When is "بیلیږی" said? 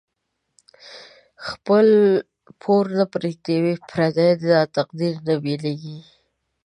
5.43-5.97